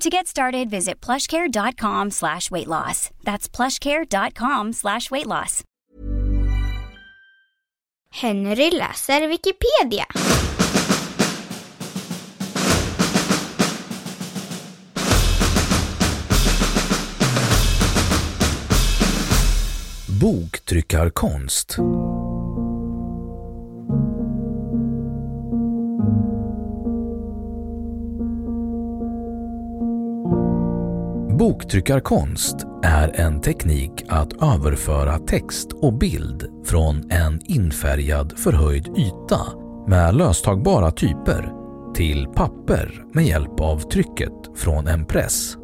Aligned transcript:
To 0.00 0.10
get 0.10 0.26
started, 0.26 0.70
visit 0.70 1.00
plushcare.com 1.00 2.10
slash 2.10 2.50
weight 2.50 2.66
loss. 2.68 3.10
That's 3.22 3.48
plushcare.com 3.48 4.72
slash 4.72 5.10
weight 5.10 5.26
loss. 5.26 5.62
Henry 8.10 8.70
läser 8.70 9.28
Wikipedia. 9.28 10.04
Boktryckarkonst 20.06 21.78
Boktryckarkonst 31.44 32.56
är 32.82 33.20
en 33.20 33.40
teknik 33.40 34.04
att 34.08 34.32
överföra 34.42 35.18
text 35.18 35.72
och 35.72 35.98
bild 35.98 36.46
från 36.66 37.10
en 37.10 37.40
infärgad 37.44 38.38
förhöjd 38.38 38.88
yta 38.98 39.40
med 39.86 40.14
löstagbara 40.14 40.90
typer 40.90 41.52
till 41.94 42.26
papper 42.26 43.04
med 43.12 43.24
hjälp 43.24 43.60
av 43.60 43.78
trycket 43.78 44.32
från 44.56 44.86
en 44.86 45.06
press. 45.06 45.56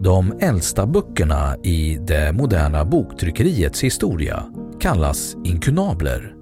De 0.00 0.38
äldsta 0.40 0.86
böckerna 0.86 1.56
i 1.62 1.98
det 2.06 2.32
moderna 2.32 2.84
boktryckeriets 2.84 3.84
historia 3.84 4.44
kallas 4.80 5.36
inkunabler. 5.44 6.34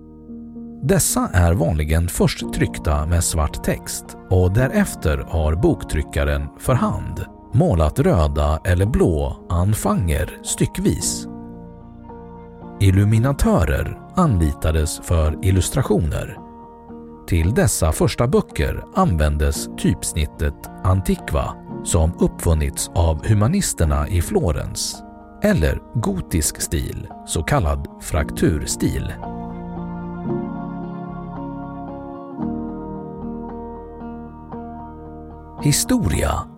Dessa 0.82 1.30
är 1.32 1.52
vanligen 1.52 2.08
först 2.08 2.52
tryckta 2.54 3.06
med 3.06 3.24
svart 3.24 3.64
text 3.64 4.04
och 4.30 4.54
därefter 4.54 5.18
har 5.28 5.54
boktryckaren 5.54 6.48
för 6.58 6.74
hand 6.74 7.26
målat 7.52 7.98
röda 7.98 8.60
eller 8.64 8.86
blå 8.86 9.46
anfanger 9.48 10.38
styckvis. 10.42 11.26
Illuminatörer 12.80 13.98
anlitades 14.14 15.00
för 15.00 15.38
illustrationer. 15.44 16.38
Till 17.26 17.54
dessa 17.54 17.92
första 17.92 18.26
böcker 18.26 18.84
användes 18.94 19.68
typsnittet 19.78 20.54
Antiqua 20.84 21.54
som 21.84 22.12
uppfunnits 22.20 22.90
av 22.94 23.26
humanisterna 23.26 24.08
i 24.08 24.22
Florens 24.22 25.02
eller 25.42 25.82
gotisk 25.94 26.60
stil, 26.60 27.08
så 27.26 27.42
kallad 27.42 27.88
frakturstil. 28.00 29.12
Historia 35.62 36.51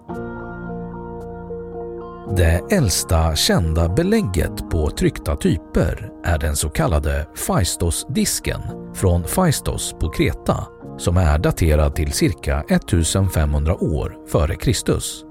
det 2.30 2.60
äldsta 2.70 3.36
kända 3.36 3.88
belägget 3.88 4.70
på 4.70 4.90
tryckta 4.90 5.36
typer 5.36 6.10
är 6.24 6.38
den 6.38 6.56
så 6.56 6.68
kallade 6.68 7.26
Phaistos-disken 7.46 8.60
från 8.94 9.22
Phaistos 9.22 9.94
på 10.00 10.10
Kreta 10.10 10.66
som 10.98 11.16
är 11.16 11.38
daterad 11.38 11.94
till 11.94 12.12
cirka 12.12 12.64
1500 12.68 13.74
år 13.74 14.16
före 14.28 14.56
Kristus. 14.56 15.24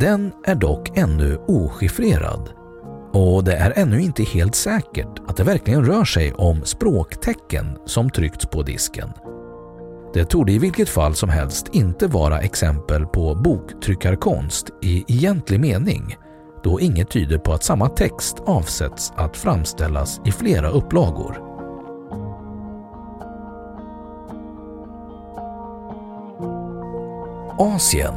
Den 0.00 0.32
är 0.44 0.54
dock 0.54 0.98
ännu 0.98 1.38
ochiffrerad 1.46 2.50
och 3.12 3.44
det 3.44 3.56
är 3.56 3.72
ännu 3.76 4.00
inte 4.00 4.22
helt 4.22 4.54
säkert 4.54 5.18
att 5.28 5.36
det 5.36 5.44
verkligen 5.44 5.84
rör 5.84 6.04
sig 6.04 6.32
om 6.32 6.64
språktecken 6.64 7.78
som 7.86 8.10
tryckts 8.10 8.46
på 8.46 8.62
disken. 8.62 9.08
Det 10.16 10.24
torde 10.24 10.52
i 10.52 10.58
vilket 10.58 10.88
fall 10.88 11.14
som 11.14 11.28
helst 11.28 11.68
inte 11.72 12.06
vara 12.06 12.40
exempel 12.40 13.06
på 13.06 13.34
boktryckarkonst 13.34 14.70
i 14.82 15.04
egentlig 15.08 15.60
mening 15.60 16.16
då 16.62 16.80
inget 16.80 17.10
tyder 17.10 17.38
på 17.38 17.52
att 17.52 17.64
samma 17.64 17.88
text 17.88 18.36
avsätts 18.46 19.12
att 19.16 19.36
framställas 19.36 20.20
i 20.24 20.32
flera 20.32 20.68
upplagor. 20.68 21.42
Asien 27.58 28.14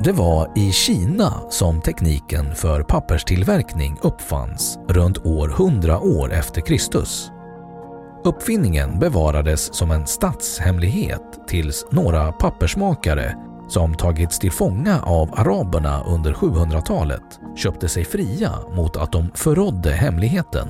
Det 0.00 0.12
var 0.12 0.52
i 0.58 0.72
Kina 0.72 1.50
som 1.50 1.80
tekniken 1.80 2.54
för 2.54 2.82
papperstillverkning 2.82 3.98
uppfanns 4.02 4.78
runt 4.88 5.26
år 5.26 5.48
100 5.48 6.00
år 6.00 6.32
efter 6.32 6.60
Kristus. 6.60 7.30
Uppfinningen 8.28 8.98
bevarades 8.98 9.74
som 9.74 9.90
en 9.90 10.06
statshemlighet 10.06 11.22
tills 11.46 11.86
några 11.90 12.32
pappersmakare 12.32 13.34
som 13.68 13.94
tagits 13.94 14.38
till 14.38 14.52
fånga 14.52 15.02
av 15.02 15.28
araberna 15.32 16.04
under 16.04 16.32
700-talet 16.32 17.22
köpte 17.56 17.88
sig 17.88 18.04
fria 18.04 18.52
mot 18.76 18.96
att 18.96 19.12
de 19.12 19.30
förrådde 19.34 19.90
hemligheten. 19.90 20.68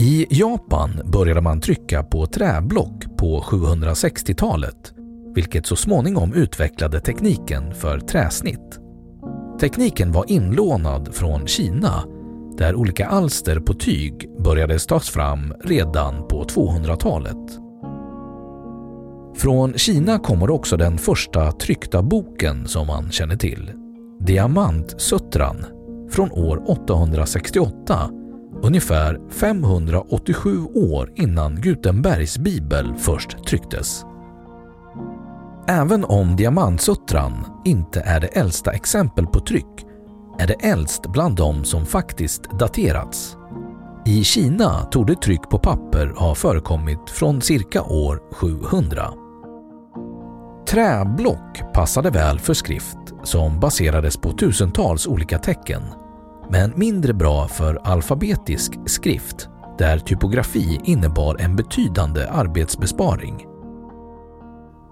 I 0.00 0.26
Japan 0.30 1.00
började 1.04 1.40
man 1.40 1.60
trycka 1.60 2.02
på 2.02 2.26
träblock 2.26 3.16
på 3.18 3.40
760-talet 3.40 4.92
vilket 5.34 5.66
så 5.66 5.76
småningom 5.76 6.34
utvecklade 6.34 7.00
tekniken 7.00 7.74
för 7.74 8.00
träsnitt. 8.00 8.78
Tekniken 9.60 10.12
var 10.12 10.24
inlånad 10.30 11.14
från 11.14 11.46
Kina 11.46 12.04
där 12.58 12.74
olika 12.74 13.06
alster 13.06 13.60
på 13.60 13.74
tyg 13.74 14.30
började 14.44 14.78
tas 14.78 15.08
fram 15.08 15.54
redan 15.64 16.28
på 16.28 16.44
200-talet. 16.44 17.58
Från 19.36 19.72
Kina 19.72 20.18
kommer 20.18 20.50
också 20.50 20.76
den 20.76 20.98
första 20.98 21.52
tryckta 21.52 22.02
boken 22.02 22.68
som 22.68 22.86
man 22.86 23.10
känner 23.10 23.36
till, 23.36 23.72
Diamantsuttran, 24.20 25.64
från 26.10 26.32
år 26.32 26.70
868, 26.70 28.10
ungefär 28.62 29.20
587 29.30 30.50
år 30.74 31.12
innan 31.16 31.60
Gutenbergs 31.60 32.38
bibel 32.38 32.94
först 32.98 33.44
trycktes. 33.46 34.04
Även 35.68 36.04
om 36.04 36.36
Diamantsuttran 36.36 37.44
inte 37.64 38.00
är 38.00 38.20
det 38.20 38.26
äldsta 38.26 38.72
exempel 38.72 39.26
på 39.26 39.40
tryck 39.40 39.87
är 40.38 40.46
det 40.46 40.66
äldst 40.66 41.06
bland 41.06 41.36
dem 41.36 41.64
som 41.64 41.86
faktiskt 41.86 42.42
daterats. 42.42 43.36
I 44.06 44.24
Kina 44.24 44.84
torde 44.84 45.14
tryck 45.14 45.42
på 45.50 45.58
papper 45.58 46.14
ha 46.16 46.34
förekommit 46.34 47.10
från 47.10 47.42
cirka 47.42 47.82
år 47.82 48.22
700. 48.32 49.12
Träblock 50.68 51.72
passade 51.74 52.10
väl 52.10 52.38
för 52.38 52.54
skrift 52.54 52.98
som 53.22 53.60
baserades 53.60 54.16
på 54.16 54.32
tusentals 54.32 55.06
olika 55.06 55.38
tecken, 55.38 55.82
men 56.50 56.72
mindre 56.76 57.14
bra 57.14 57.48
för 57.48 57.80
alfabetisk 57.84 58.72
skrift 58.86 59.48
där 59.78 59.98
typografi 59.98 60.80
innebar 60.84 61.36
en 61.40 61.56
betydande 61.56 62.26
arbetsbesparing. 62.26 63.46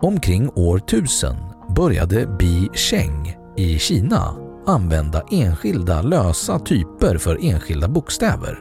Omkring 0.00 0.50
år 0.54 0.76
1000 0.76 1.36
började 1.76 2.26
Bi 2.38 2.68
Cheng 2.74 3.36
i 3.56 3.78
Kina 3.78 4.45
använda 4.66 5.22
enskilda 5.30 6.02
lösa 6.02 6.58
typer 6.58 7.18
för 7.18 7.38
enskilda 7.42 7.88
bokstäver. 7.88 8.58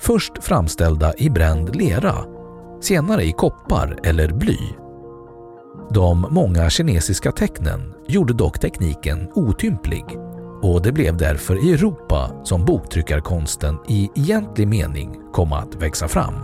Först 0.00 0.32
framställda 0.44 1.14
i 1.18 1.30
bränd 1.30 1.76
lera, 1.76 2.14
senare 2.80 3.24
i 3.24 3.32
koppar 3.32 3.98
eller 4.04 4.32
bly. 4.32 4.58
De 5.90 6.26
många 6.30 6.70
kinesiska 6.70 7.32
tecknen 7.32 7.94
gjorde 8.08 8.32
dock 8.32 8.58
tekniken 8.58 9.28
otymplig 9.34 10.04
och 10.62 10.82
det 10.82 10.92
blev 10.92 11.16
därför 11.16 11.68
i 11.68 11.72
Europa 11.72 12.30
som 12.44 12.64
boktryckarkonsten 12.64 13.78
i 13.88 14.10
egentlig 14.14 14.68
mening 14.68 15.20
kom 15.32 15.52
att 15.52 15.74
växa 15.74 16.08
fram. 16.08 16.34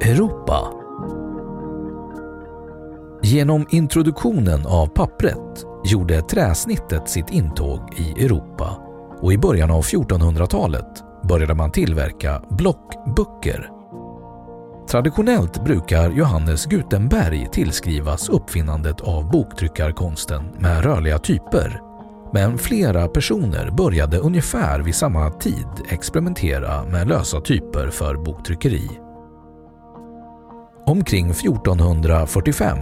Europa 0.00 0.83
Genom 3.24 3.66
introduktionen 3.70 4.66
av 4.66 4.86
pappret 4.86 5.64
gjorde 5.84 6.22
träsnittet 6.22 7.08
sitt 7.08 7.30
intåg 7.30 7.80
i 7.96 8.24
Europa 8.24 8.76
och 9.20 9.32
i 9.32 9.38
början 9.38 9.70
av 9.70 9.82
1400-talet 9.82 11.04
började 11.28 11.54
man 11.54 11.72
tillverka 11.72 12.42
blockböcker. 12.50 13.70
Traditionellt 14.88 15.64
brukar 15.64 16.10
Johannes 16.10 16.66
Gutenberg 16.66 17.48
tillskrivas 17.52 18.28
uppfinnandet 18.28 19.00
av 19.00 19.30
boktryckarkonsten 19.30 20.42
med 20.58 20.84
rörliga 20.84 21.18
typer 21.18 21.80
men 22.32 22.58
flera 22.58 23.08
personer 23.08 23.70
började 23.70 24.18
ungefär 24.18 24.80
vid 24.80 24.94
samma 24.94 25.30
tid 25.30 25.68
experimentera 25.88 26.84
med 26.84 27.08
lösa 27.08 27.40
typer 27.40 27.90
för 27.90 28.16
boktryckeri. 28.16 28.88
Omkring 30.86 31.30
1445 31.30 32.78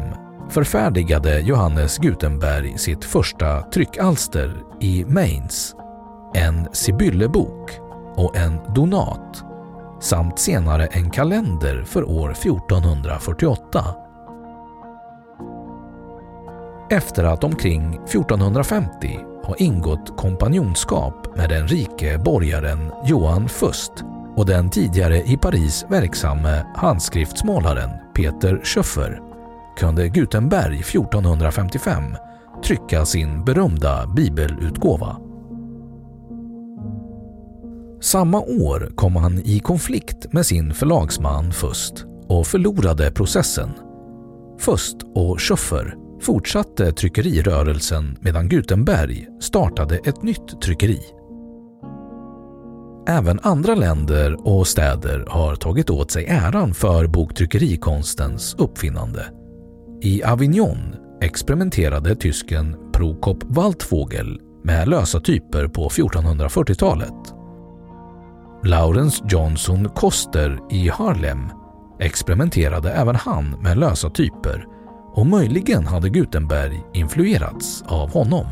förfärdigade 0.53 1.41
Johannes 1.41 1.99
Gutenberg 1.99 2.79
sitt 2.79 3.05
första 3.05 3.63
tryckalster 3.63 4.57
i 4.81 5.05
Mainz, 5.05 5.75
en 6.35 6.69
Sibyllebok 6.73 7.71
och 8.15 8.37
en 8.37 8.75
donat 8.75 9.45
samt 10.01 10.39
senare 10.39 10.87
en 10.87 11.11
kalender 11.11 11.85
för 11.85 12.11
år 12.11 12.31
1448. 12.31 13.85
Efter 16.91 17.25
att 17.25 17.45
omkring 17.45 17.95
1450 17.95 19.19
ha 19.45 19.57
ingått 19.57 20.17
kompanjonskap 20.17 21.37
med 21.37 21.49
den 21.49 21.69
rike 21.69 22.19
borgaren 22.19 22.93
Johan 23.05 23.49
Fust 23.49 23.93
och 24.37 24.47
den 24.47 24.71
tidigare 24.71 25.23
i 25.23 25.37
Paris 25.37 25.85
verksamme 25.89 26.67
handskriftsmålaren 26.77 27.91
Peter 28.15 28.61
Schöffer 28.65 29.32
kunde 29.77 30.09
Gutenberg 30.09 30.79
1455 30.81 32.03
trycka 32.65 33.05
sin 33.05 33.45
berömda 33.45 34.07
bibelutgåva. 34.17 35.17
Samma 38.01 38.41
år 38.41 38.93
kom 38.95 39.17
han 39.17 39.39
i 39.39 39.61
konflikt 39.61 40.33
med 40.33 40.47
sin 40.47 40.75
förlagsman 40.75 41.53
Fust 41.53 42.05
och 42.29 42.47
förlorade 42.47 43.11
processen. 43.11 43.71
Fust 44.59 44.97
och 45.15 45.41
Schöffer 45.41 45.97
fortsatte 46.21 46.93
tryckerirörelsen 46.93 48.19
medan 48.21 48.49
Gutenberg 48.49 49.29
startade 49.41 49.97
ett 49.97 50.23
nytt 50.23 50.61
tryckeri. 50.63 51.01
Även 53.09 53.41
andra 53.43 53.75
länder 53.75 54.47
och 54.49 54.67
städer 54.67 55.25
har 55.29 55.57
tagit 55.57 55.91
åt 55.91 56.11
sig 56.11 56.27
äran 56.27 56.75
för 56.75 57.07
boktryckerikonstens 57.07 58.55
uppfinnande. 58.59 59.42
I 60.05 60.23
Avignon 60.25 60.97
experimenterade 61.21 62.17
tysken 62.17 62.77
Prokop 62.93 63.45
Waldvogel 63.45 64.41
med 64.65 64.89
lösa 64.89 65.21
typer 65.21 65.69
på 65.69 65.89
1440-talet. 65.89 67.35
Laurens 68.65 69.23
Johnson 69.29 69.89
Koster 69.89 70.59
i 70.71 70.89
Harlem 70.89 71.51
experimenterade 72.01 72.93
även 72.93 73.17
han 73.17 73.51
med 73.51 73.79
lösa 73.79 74.11
typer 74.11 74.67
och 75.15 75.27
möjligen 75.27 75.87
hade 75.87 76.09
Gutenberg 76.09 76.83
influerats 76.93 77.83
av 77.87 78.11
honom. 78.13 78.47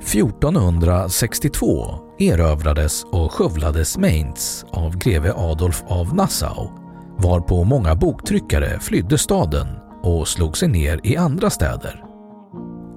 1462 0.00 1.98
erövrades 2.18 3.04
och 3.04 3.32
skövlades 3.32 3.98
Mainz 3.98 4.64
av 4.70 4.96
greve 4.96 5.32
Adolf 5.36 5.84
av 5.86 6.14
Nassau 6.14 6.82
varpå 7.18 7.64
många 7.64 7.94
boktryckare 7.94 8.80
flydde 8.80 9.18
staden 9.18 9.81
och 10.02 10.28
slog 10.28 10.56
sig 10.56 10.68
ner 10.68 11.00
i 11.02 11.16
andra 11.16 11.50
städer. 11.50 12.04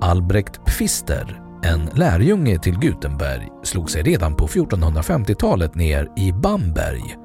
Albrecht 0.01 0.65
Pfister, 0.65 1.41
en 1.63 1.85
lärjunge 1.85 2.59
till 2.59 2.79
Gutenberg, 2.79 3.47
slog 3.63 3.91
sig 3.91 4.03
redan 4.03 4.35
på 4.35 4.47
1450-talet 4.47 5.75
ner 5.75 6.11
i 6.17 6.31
Bamberg 6.31 7.17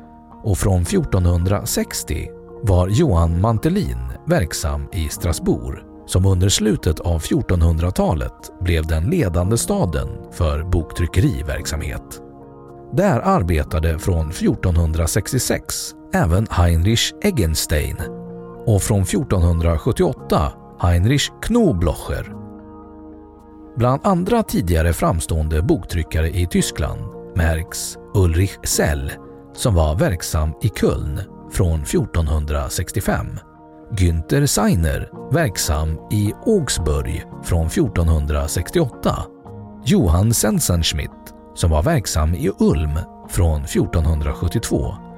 och 0.44 0.58
från 0.58 0.82
1460 0.82 2.28
var 2.62 2.88
Johan 2.88 3.40
Mantelin 3.40 3.98
verksam 4.26 4.88
i 4.92 5.08
Strasbourg 5.08 5.78
som 6.06 6.26
under 6.26 6.48
slutet 6.48 7.00
av 7.00 7.20
1400-talet 7.20 8.52
blev 8.60 8.86
den 8.86 9.04
ledande 9.04 9.58
staden 9.58 10.08
för 10.32 10.62
boktryckeriverksamhet. 10.62 12.20
Där 12.92 13.20
arbetade 13.20 13.98
från 13.98 14.30
1466 14.30 15.74
även 16.14 16.46
Heinrich 16.50 17.12
Eggenstein 17.22 17.96
och 18.66 18.82
från 18.82 19.02
1478 19.02 20.52
Heinrich 20.80 21.30
Knoblocher. 21.42 22.34
Bland 23.76 24.06
andra 24.06 24.42
tidigare 24.42 24.92
framstående 24.92 25.62
boktryckare 25.62 26.28
i 26.30 26.46
Tyskland 26.46 27.00
märks 27.36 27.96
Ulrich 28.14 28.58
Sell 28.64 29.12
som 29.54 29.74
var 29.74 29.94
verksam 29.94 30.54
i 30.62 30.68
Köln 30.68 31.20
från 31.52 31.82
1465. 31.82 33.26
Günther 33.98 34.46
Seiner, 34.46 35.32
verksam 35.32 35.98
i 36.10 36.32
Augsburg 36.46 37.24
från 37.42 37.66
1468. 37.66 39.16
Johann 39.84 40.34
Sensenschmidt, 40.34 41.34
som 41.54 41.70
var 41.70 41.82
verksam 41.82 42.34
i 42.34 42.50
Ulm 42.58 42.98
från 43.28 43.64
1472. 43.64 45.09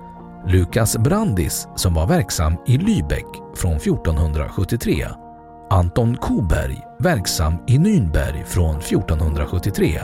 Lukas 0.47 0.97
Brandis, 0.97 1.69
som 1.77 1.95
var 1.95 2.07
verksam 2.07 2.57
i 2.67 2.77
Lübeck 2.77 3.27
från 3.57 3.77
1473. 3.77 5.07
Anton 5.71 6.17
Koberg, 6.17 6.79
verksam 6.99 7.55
i 7.67 7.79
Nürnberg 7.79 8.45
från 8.45 8.77
1473. 8.77 10.01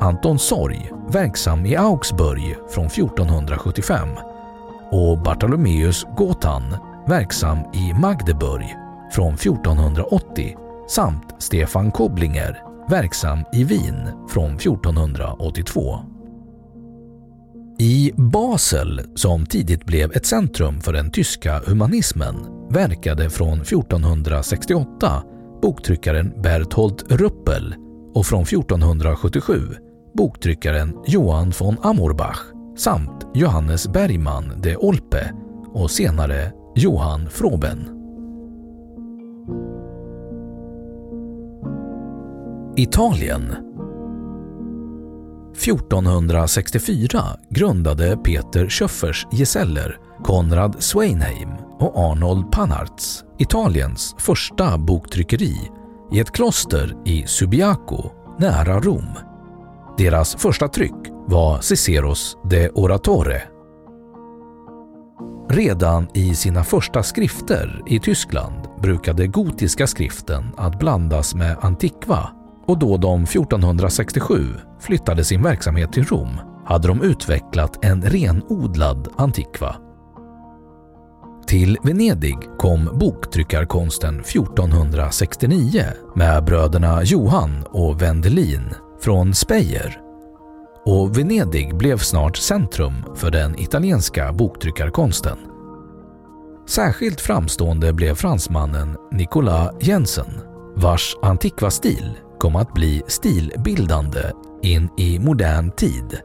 Anton 0.00 0.38
Sorg, 0.38 0.90
verksam 1.08 1.66
i 1.66 1.76
Augsburg 1.76 2.56
från 2.70 2.86
1475 2.86 4.08
och 4.90 5.18
Bartolomeus 5.22 6.06
Gotan, 6.16 6.76
verksam 7.06 7.58
i 7.58 7.92
Magdeburg 8.00 8.76
från 9.12 9.34
1480 9.34 10.56
samt 10.88 11.42
Stefan 11.42 11.90
Koblinger, 11.90 12.62
verksam 12.88 13.44
i 13.52 13.64
Wien 13.64 14.28
från 14.28 14.56
1482. 14.56 16.00
I 17.82 18.12
Basel, 18.16 19.00
som 19.14 19.46
tidigt 19.46 19.84
blev 19.84 20.12
ett 20.12 20.26
centrum 20.26 20.80
för 20.80 20.92
den 20.92 21.10
tyska 21.10 21.60
humanismen, 21.66 22.36
verkade 22.70 23.30
från 23.30 23.60
1468 23.60 25.22
boktryckaren 25.62 26.42
Berthold 26.42 27.02
Ruppel 27.08 27.74
och 28.14 28.26
från 28.26 28.42
1477 28.42 29.60
boktryckaren 30.14 30.94
Johan 31.06 31.52
von 31.58 31.76
Amorbach 31.82 32.38
samt 32.76 33.26
Johannes 33.34 33.88
Bergman 33.88 34.52
de 34.62 34.76
Olpe 34.76 35.32
och 35.72 35.90
senare 35.90 36.52
Johan 36.74 37.30
Froben. 37.30 37.88
Italien 42.76 43.71
1464 45.54 47.22
grundade 47.50 48.16
Peter 48.16 48.68
Schöffers 48.68 49.26
gesäller 49.32 49.98
Konrad 50.24 50.76
Sweinheim 50.78 51.48
och 51.78 51.96
Arnold 51.96 52.52
Panarts 52.52 53.24
Italiens 53.38 54.14
första 54.18 54.78
boktryckeri 54.78 55.70
i 56.12 56.20
ett 56.20 56.32
kloster 56.32 56.96
i 57.04 57.24
Subiaco 57.26 58.10
nära 58.38 58.80
Rom. 58.80 59.08
Deras 59.98 60.36
första 60.36 60.68
tryck 60.68 61.08
var 61.26 61.60
Ciceros 61.60 62.36
de 62.50 62.68
Oratore. 62.68 63.42
Redan 65.50 66.08
i 66.14 66.34
sina 66.34 66.64
första 66.64 67.02
skrifter 67.02 67.82
i 67.86 68.00
Tyskland 68.00 68.68
brukade 68.82 69.26
gotiska 69.26 69.86
skriften 69.86 70.44
att 70.56 70.78
blandas 70.78 71.34
med 71.34 71.56
antikva 71.60 72.30
och 72.66 72.78
då 72.78 72.96
de 72.96 73.22
1467 73.22 74.46
flyttade 74.80 75.24
sin 75.24 75.42
verksamhet 75.42 75.92
till 75.92 76.04
Rom 76.04 76.40
hade 76.66 76.88
de 76.88 77.02
utvecklat 77.02 77.84
en 77.84 78.02
renodlad 78.02 79.08
antikva. 79.16 79.76
Till 81.46 81.78
Venedig 81.82 82.38
kom 82.58 82.90
boktryckarkonsten 82.98 84.20
1469 84.20 85.84
med 86.14 86.44
bröderna 86.44 87.02
Johan 87.02 87.64
och 87.70 88.02
Wendelin 88.02 88.74
från 89.00 89.34
Speyer. 89.34 90.00
Och 90.84 91.18
Venedig 91.18 91.76
blev 91.76 91.98
snart 91.98 92.36
centrum 92.36 93.04
för 93.14 93.30
den 93.30 93.58
italienska 93.58 94.32
boktryckarkonsten. 94.32 95.38
Särskilt 96.68 97.20
framstående 97.20 97.92
blev 97.92 98.14
fransmannen 98.14 98.96
Nicolas 99.12 99.74
Jensen 99.80 100.40
vars 100.76 101.16
kom 102.42 102.56
att 102.56 102.74
bli 102.74 103.02
stilbildande 103.06 104.20
in 104.62 104.88
i 104.98 105.18
modern 105.18 105.70
tid. 105.70 106.20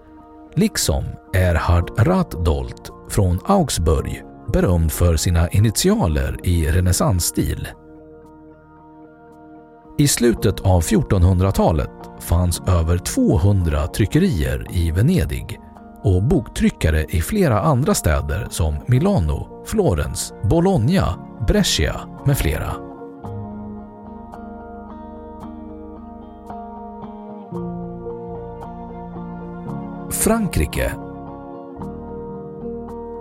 Liksom 0.55 1.03
Erhard 1.33 1.91
Ratdolt 1.99 2.91
från 3.09 3.39
Augsburg 3.45 4.23
berömd 4.53 4.91
för 4.91 5.15
sina 5.15 5.49
initialer 5.49 6.37
i 6.43 6.71
renässansstil. 6.71 7.67
I 9.97 10.07
slutet 10.07 10.59
av 10.59 10.81
1400-talet 10.81 11.91
fanns 12.19 12.61
över 12.67 12.97
200 12.97 13.87
tryckerier 13.87 14.67
i 14.71 14.91
Venedig 14.91 15.59
och 16.03 16.23
boktryckare 16.23 17.05
i 17.09 17.21
flera 17.21 17.61
andra 17.61 17.93
städer 17.93 18.47
som 18.49 18.75
Milano, 18.87 19.63
Florens, 19.65 20.33
Bologna, 20.43 21.19
Brescia 21.47 21.95
med 22.25 22.37
flera. 22.37 22.86
Frankrike 30.09 30.91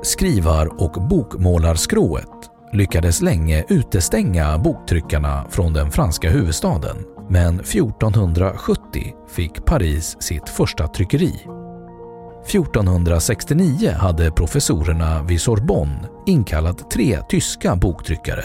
Skrivar 0.02 0.83
och 0.83 1.09
bokmålarskrået 1.09 2.50
lyckades 2.73 3.23
länge 3.23 3.64
utestänga 3.69 4.59
boktryckarna 4.59 5.47
från 5.50 5.73
den 5.73 5.90
franska 5.90 6.31
huvudstaden 6.31 6.97
men 7.28 7.61
1470 7.61 9.14
fick 9.28 9.64
Paris 9.64 10.16
sitt 10.21 10.49
första 10.49 10.88
tryckeri. 10.88 11.33
1469 12.47 13.90
hade 13.90 14.31
professorerna 14.31 15.23
vid 15.23 15.40
Sorbonne 15.40 16.09
inkallat 16.26 16.90
tre 16.90 17.19
tyska 17.28 17.76
boktryckare 17.76 18.45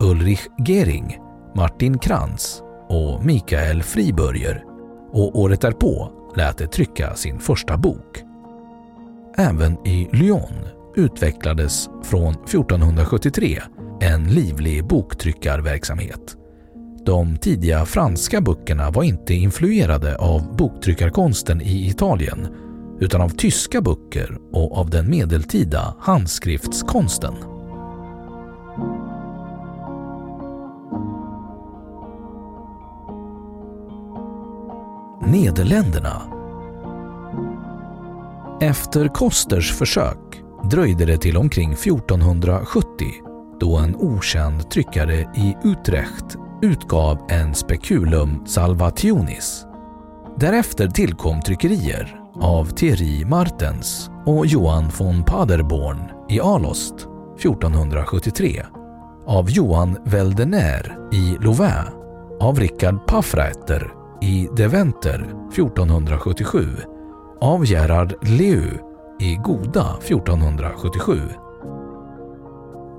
Ulrich 0.00 0.46
Gering, 0.66 1.18
Martin 1.54 1.98
Krantz 1.98 2.62
och 2.88 3.24
Michael 3.24 3.82
Friburger 3.82 4.64
och 5.12 5.38
året 5.40 5.60
därpå 5.60 6.23
lät 6.36 6.58
det 6.58 6.66
trycka 6.66 7.14
sin 7.14 7.38
första 7.38 7.76
bok. 7.76 8.22
Även 9.36 9.86
i 9.86 10.08
Lyon 10.12 10.68
utvecklades 10.96 11.88
från 12.02 12.34
1473 12.34 13.62
en 14.00 14.24
livlig 14.28 14.86
boktryckarverksamhet. 14.86 16.36
De 17.06 17.36
tidiga 17.36 17.86
franska 17.86 18.40
böckerna 18.40 18.90
var 18.90 19.02
inte 19.02 19.34
influerade 19.34 20.16
av 20.16 20.56
boktryckarkonsten 20.56 21.60
i 21.60 21.88
Italien 21.88 22.48
utan 23.00 23.20
av 23.20 23.28
tyska 23.28 23.80
böcker 23.80 24.38
och 24.52 24.78
av 24.78 24.90
den 24.90 25.10
medeltida 25.10 25.94
handskriftskonsten. 26.00 27.53
Nederländerna 35.26 36.22
Efter 38.60 39.08
Kosters 39.08 39.72
försök 39.72 40.42
dröjde 40.70 41.04
det 41.04 41.18
till 41.18 41.36
omkring 41.36 41.72
1470 41.72 43.06
då 43.60 43.76
en 43.76 43.96
okänd 43.96 44.70
tryckare 44.70 45.14
i 45.14 45.56
Utrecht 45.64 46.36
utgav 46.62 47.18
en 47.28 47.54
Speculum 47.54 48.46
Salvationis. 48.46 49.66
Därefter 50.36 50.88
tillkom 50.88 51.42
tryckerier 51.42 52.20
av 52.40 52.64
Thierry 52.64 53.24
Martens 53.24 54.10
och 54.26 54.46
Johan 54.46 54.90
von 54.98 55.24
Paderborn 55.24 55.98
i 56.28 56.40
Alost 56.40 56.94
1473, 57.38 58.62
av 59.26 59.50
Johan 59.50 59.96
Weldener 60.04 60.98
i 61.12 61.36
Louvain, 61.40 61.86
av 62.40 62.60
Richard 62.60 63.06
Paffreiter 63.06 64.03
i 64.22 64.48
Deventer 64.56 65.34
1477, 65.52 66.66
av 67.40 67.66
Gerard 67.66 68.14
Leu 68.22 68.62
i 69.20 69.36
Goda 69.44 69.96
1477. 70.02 71.20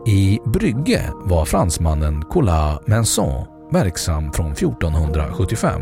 I 0.08 0.40
Brygge 0.46 1.02
var 1.14 1.46
fransmannen 1.46 2.22
Collat 2.22 2.88
Menson 2.88 3.46
verksam 3.72 4.32
från 4.32 4.52
1475. 4.52 5.82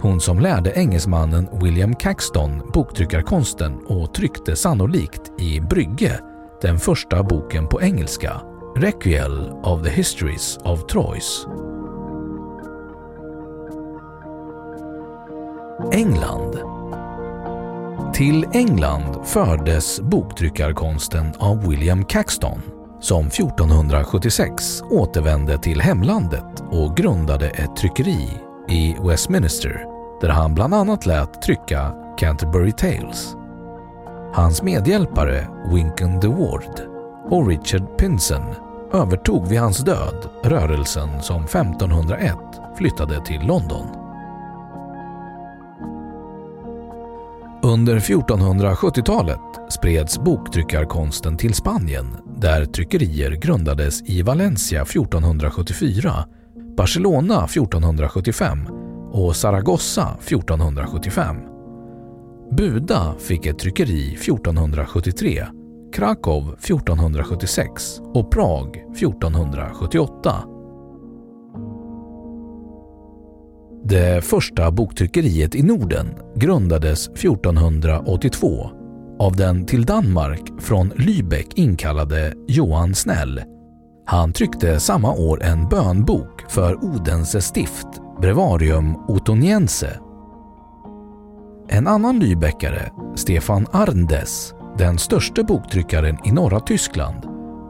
Hon 0.00 0.20
som 0.20 0.38
lärde 0.38 0.72
engelsmannen 0.76 1.48
William 1.62 1.94
Caxton 1.94 2.70
boktryckarkonsten 2.74 3.76
och 3.86 4.14
tryckte 4.14 4.56
sannolikt 4.56 5.40
i 5.40 5.60
Brygge 5.60 6.20
den 6.62 6.78
första 6.78 7.22
boken 7.22 7.68
på 7.68 7.82
engelska, 7.82 8.40
Requiel 8.76 9.50
of 9.62 9.82
the 9.82 9.90
Histories 9.90 10.58
of 10.64 10.86
Troyes. 10.86 11.46
England 15.92 16.58
till 18.14 18.46
England 18.52 19.16
fördes 19.24 20.00
boktryckarkonsten 20.00 21.32
av 21.38 21.68
William 21.68 22.04
Caxton 22.04 22.60
som 23.00 23.26
1476 23.26 24.82
återvände 24.90 25.58
till 25.58 25.80
hemlandet 25.80 26.62
och 26.70 26.96
grundade 26.96 27.48
ett 27.50 27.76
tryckeri 27.76 28.30
i 28.68 28.96
Westminster 29.00 29.84
där 30.20 30.28
han 30.28 30.54
bland 30.54 30.74
annat 30.74 31.06
lät 31.06 31.42
trycka 31.42 31.92
Canterbury 32.18 32.72
Tales. 32.72 33.36
Hans 34.34 34.62
medhjälpare 34.62 35.48
Winken 35.72 36.20
de 36.20 36.28
Ward 36.28 36.80
och 37.30 37.48
Richard 37.48 37.98
Pinson 37.98 38.54
övertog 38.92 39.48
vid 39.48 39.60
hans 39.60 39.78
död 39.78 40.30
rörelsen 40.44 41.22
som 41.22 41.44
1501 41.44 42.36
flyttade 42.76 43.24
till 43.24 43.46
London. 43.46 44.05
Under 47.66 47.98
1470-talet 47.98 49.40
spreds 49.70 50.18
boktryckarkonsten 50.18 51.36
till 51.36 51.54
Spanien 51.54 52.06
där 52.36 52.64
tryckerier 52.64 53.30
grundades 53.30 54.02
i 54.02 54.22
Valencia 54.22 54.82
1474, 54.82 56.12
Barcelona 56.76 57.44
1475 57.44 58.58
och 59.12 59.36
Zaragoza 59.36 60.16
1475. 60.20 61.36
Buda 62.56 63.14
fick 63.18 63.46
ett 63.46 63.58
tryckeri 63.58 64.14
1473, 64.14 65.46
Krakow 65.92 66.54
1476 66.54 68.00
och 68.14 68.30
Prag 68.30 68.76
1478. 68.76 70.55
Det 73.88 74.24
första 74.24 74.70
boktryckeriet 74.70 75.54
i 75.54 75.62
Norden 75.62 76.06
grundades 76.34 77.08
1482 77.08 78.70
av 79.18 79.36
den 79.36 79.66
till 79.66 79.84
Danmark 79.84 80.40
från 80.60 80.92
Lübeck 80.92 81.52
inkallade 81.54 82.32
Johan 82.48 82.94
Snell. 82.94 83.42
Han 84.06 84.32
tryckte 84.32 84.80
samma 84.80 85.12
år 85.12 85.42
en 85.42 85.68
bönbok 85.68 86.50
för 86.50 86.84
Odense 86.84 87.40
stift, 87.40 87.86
Brevarium 88.20 88.96
Otoniense. 88.96 90.00
En 91.68 91.86
annan 91.86 92.22
Lübeckare, 92.22 92.90
Stefan 93.16 93.66
Arndes, 93.72 94.54
den 94.78 94.98
största 94.98 95.42
boktryckaren 95.42 96.18
i 96.24 96.32
norra 96.32 96.60
Tyskland, 96.60 97.22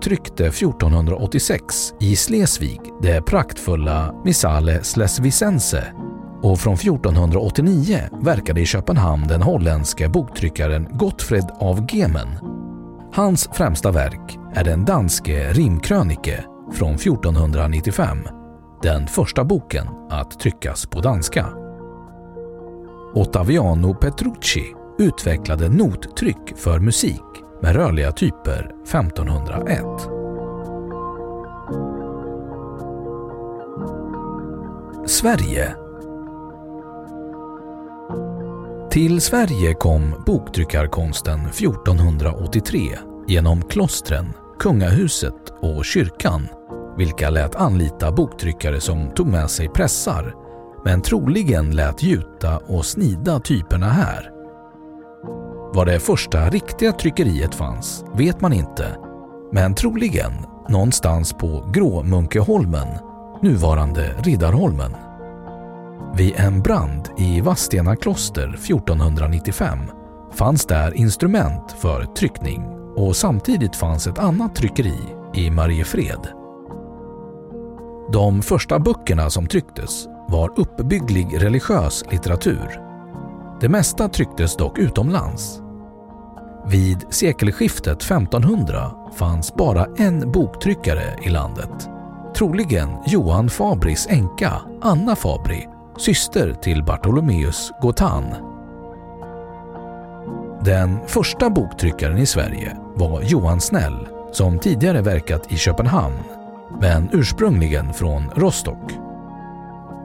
tryckte 0.05 0.47
1486 0.47 1.93
i 2.01 2.17
Slesvig 2.17 2.81
det 3.03 3.23
praktfulla 3.23 4.15
Missale 4.25 4.85
Slesvicense 4.85 6.06
och 6.43 6.59
från 6.59 6.75
1489 6.75 8.01
verkade 8.13 8.61
i 8.61 8.67
Köpenhamn 8.67 9.27
den 9.29 9.43
holländske 9.43 10.09
boktryckaren 10.09 10.89
Gottfred 10.91 11.51
av 11.61 11.87
Gemen. 11.95 12.29
Hans 13.13 13.49
främsta 13.53 13.91
verk 13.91 14.39
är 14.55 14.65
den 14.65 14.85
danske 14.85 15.53
Rimkrönike 15.53 16.45
från 16.73 16.95
1495, 16.95 18.19
den 18.83 19.07
första 19.07 19.45
boken 19.45 19.87
att 20.11 20.41
tryckas 20.41 20.87
på 20.87 21.01
danska. 21.01 21.47
Ottaviano 23.15 23.95
Petrucci 23.95 24.75
utvecklade 24.99 25.69
nottryck 25.69 26.57
för 26.57 26.79
musik 26.81 27.23
med 27.63 27.77
rörliga 27.77 28.13
typer 28.13 28.71
1501. 28.85 29.85
Sverige 35.07 35.86
Till 38.97 39.21
Sverige 39.21 39.75
kom 39.75 40.23
boktryckarkonsten 40.27 41.41
1483 41.47 42.99
genom 43.29 43.63
klostren, 43.63 44.33
kungahuset 44.59 45.53
och 45.61 45.85
kyrkan 45.85 46.49
vilka 46.97 47.31
lät 47.31 47.57
anlita 47.57 48.13
boktryckare 48.13 48.81
som 48.81 49.11
tog 49.11 49.27
med 49.27 49.51
sig 49.51 49.69
pressar 49.69 50.35
men 50.85 51.03
troligen 51.03 51.77
lät 51.77 52.03
gjuta 52.03 52.59
och 52.59 52.87
snida 52.87 53.41
typerna 53.41 53.87
här. 53.87 54.31
Var 55.75 55.87
det 55.87 56.01
första 56.01 56.51
riktiga 56.51 56.93
tryckeriet 56.93 57.55
fanns 57.55 58.05
vet 58.15 58.41
man 58.41 58.53
inte, 58.53 58.97
men 59.53 59.75
troligen 59.75 60.33
någonstans 60.69 61.33
på 61.33 61.71
Gråmunkeholmen, 61.75 62.89
nuvarande 63.43 64.15
Riddarholmen. 64.19 65.06
Vid 66.17 66.35
en 66.37 66.63
brand 66.63 67.09
i 67.19 67.41
Vadstena 67.41 67.97
kloster 67.97 68.49
1495 68.55 69.79
fanns 70.33 70.67
där 70.67 70.95
instrument 70.95 71.77
för 71.79 72.05
tryckning 72.05 72.63
och 72.97 73.17
samtidigt 73.17 73.77
fanns 73.77 74.07
ett 74.07 74.19
annat 74.19 74.55
tryckeri 74.55 74.99
i 75.35 75.51
Mariefred. 75.51 76.29
De 78.13 78.43
första 78.43 78.79
böckerna 78.79 79.31
som 79.31 79.47
trycktes 79.47 80.07
var 80.29 80.53
uppbygglig 80.57 81.43
religiös 81.43 82.05
litteratur. 82.11 82.81
Det 83.61 83.69
mesta 83.69 84.09
trycktes 84.09 84.57
dock 84.57 84.79
utomlands. 84.79 85.61
Vid 86.67 87.05
sekelskiftet 87.11 88.03
1500 88.03 88.91
fanns 89.15 89.55
bara 89.55 89.87
en 89.97 90.33
boktryckare 90.33 91.19
i 91.23 91.29
landet. 91.29 91.89
Troligen 92.37 92.89
Johan 93.07 93.49
Fabris 93.49 94.07
änka 94.11 94.53
Anna 94.83 95.17
Fabri, 95.17 95.69
syster 95.99 96.55
till 96.55 96.85
Bartolomeus 96.85 97.73
Gotan. 97.83 98.25
Den 100.65 100.99
första 101.07 101.51
boktryckaren 101.51 102.19
i 102.19 102.27
Sverige 102.27 102.77
var 102.95 103.23
Johan 103.23 103.61
Snell 103.61 104.09
som 104.33 104.59
tidigare 104.59 105.03
verkat 105.03 105.53
i 105.53 105.57
Köpenhamn 105.57 106.19
men 106.81 107.09
ursprungligen 107.13 107.93
från 107.93 108.31
Rostock. 108.35 108.93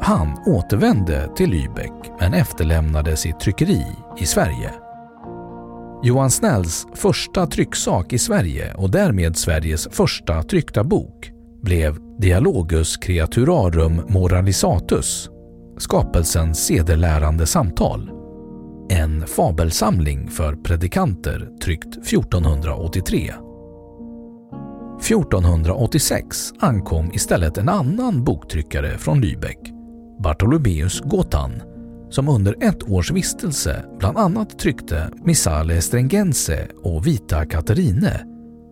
Han 0.02 0.38
återvände 0.46 1.30
till 1.36 1.50
Lübeck 1.50 2.12
men 2.20 2.34
efterlämnade 2.34 3.18
sitt 3.18 3.40
tryckeri 3.40 3.86
i 4.18 4.26
Sverige. 4.26 4.74
Johan 6.04 6.32
Snells 6.32 6.88
första 6.94 7.48
trycksak 7.48 8.14
i 8.14 8.18
Sverige 8.18 8.74
och 8.74 8.92
därmed 8.92 9.38
Sveriges 9.38 9.88
första 9.92 10.44
tryckta 10.44 10.84
bok 10.84 11.32
blev 11.62 11.98
Dialogus 12.20 12.98
Creaturarum 12.98 14.02
Moralisatus, 14.08 15.30
skapelsens 15.82 16.66
sedelärande 16.66 17.46
samtal. 17.46 18.12
En 18.90 19.28
fabelsamling 19.28 20.30
för 20.30 20.56
predikanter 20.56 21.50
tryckt 21.64 21.98
1483. 21.98 23.34
1486 25.00 26.54
ankom 26.60 27.12
istället 27.14 27.58
en 27.58 27.70
annan 27.70 28.24
boktryckare 28.24 28.98
från 28.98 29.24
Lübeck, 29.24 29.74
Bartolomeus 30.24 31.02
Gotan, 31.02 31.52
som 32.10 32.30
under 32.30 32.56
ett 32.64 32.90
års 32.90 33.12
vistelse 33.12 33.86
bland 34.00 34.18
annat 34.18 34.60
tryckte 34.60 35.12
Missale 35.26 35.82
Strengense 35.82 36.68
och 36.84 37.08
Vita 37.08 37.46
Katarine, 37.46 38.26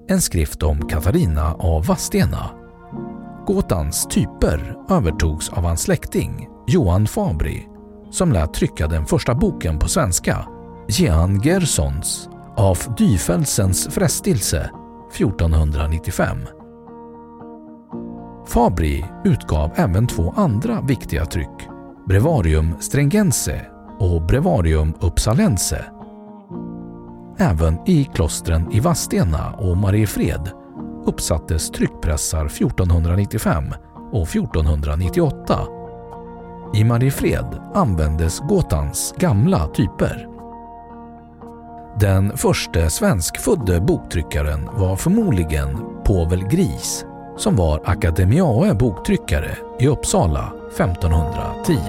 en 0.08 0.22
skrift 0.22 0.64
om 0.64 0.88
Katarina 0.88 1.54
av 1.54 1.86
Vadstena. 1.86 2.50
Gotans 3.48 4.08
typer 4.08 4.76
övertogs 4.90 5.50
av 5.50 5.64
hans 5.64 5.82
släkting 5.82 6.48
Johan 6.72 7.08
Fabri 7.08 7.68
som 8.12 8.32
lät 8.32 8.54
trycka 8.54 8.88
den 8.88 9.06
första 9.06 9.36
boken 9.36 9.80
på 9.80 9.88
svenska, 9.88 10.48
Jean 10.88 11.42
Gersons 11.42 12.30
af 12.58 12.88
Dyfelsens 12.98 13.88
frestelse 13.92 14.70
1495. 15.14 16.38
Fabri 18.48 19.06
utgav 19.24 19.72
även 19.76 20.08
två 20.08 20.34
andra 20.38 20.82
viktiga 20.82 21.26
tryck, 21.26 21.68
Brevarium 22.08 22.76
Stringense 22.80 23.66
och 24.00 24.22
Brevarium 24.22 24.94
Uppsalense. 25.00 25.86
Även 27.38 27.90
i 27.90 28.06
klostren 28.06 28.72
i 28.72 28.80
Vadstena 28.80 29.54
och 29.54 29.78
Mariefred 29.78 30.50
uppsattes 31.06 31.72
tryckpressar 31.72 32.46
1495 32.46 33.64
och 34.12 34.28
1498. 34.28 35.79
I 36.74 36.84
Mariefred 36.84 37.62
användes 37.74 38.40
gåtans 38.40 39.14
gamla 39.18 39.68
typer. 39.68 40.28
Den 42.00 42.38
första 42.38 42.90
svenskfödde 42.90 43.82
boktryckaren 43.82 44.66
var 44.66 44.96
förmodligen 44.96 45.78
Povel 46.06 46.48
Gris 46.48 47.06
som 47.38 47.56
var 47.56 47.82
Akademiae 47.86 48.74
boktryckare 48.74 49.58
i 49.80 49.88
Uppsala 49.88 50.54
1510. 50.76 51.80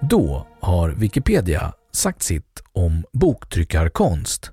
Då 0.00 0.46
har 0.60 0.90
Wikipedia 0.90 1.72
sagt 1.92 2.22
sitt 2.22 2.62
om 2.72 3.04
boktryckarkonst. 3.12 4.52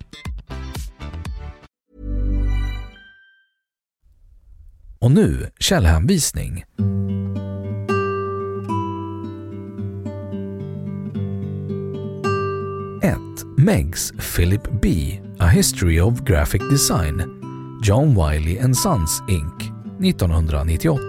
Och 5.01 5.11
nu 5.11 5.49
källhänvisning. 5.59 6.65
Meggs 13.65 14.13
Philip 14.35 14.81
B. 14.81 15.19
A 15.39 15.47
History 15.47 15.99
of 15.99 16.21
Graphic 16.21 16.61
Design 16.69 17.23
John 17.83 18.15
Wiley 18.15 18.59
and 18.59 18.77
Sons 18.77 19.23
Inc. 19.29 19.71
1998 19.99 20.99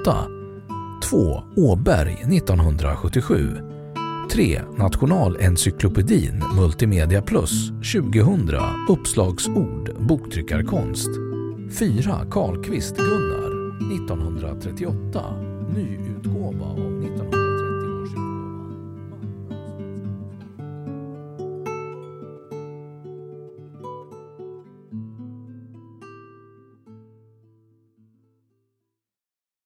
2. 1.03 1.43
Åberg 1.57 2.13
1977 2.13 3.59
3. 4.33 4.61
Nationalencyklopedin 4.79 6.45
Multimedia 6.57 7.23
Plus 7.23 7.73
2000 7.93 8.51
Uppslagsord 8.89 10.07
Boktryckarkonst 10.09 11.11
4. 11.79 12.27
Karlqvist 12.31 12.97
Gunnar 12.97 13.52
1938. 13.91 15.23
Nyutgåva 15.75 16.67
av 16.67 16.79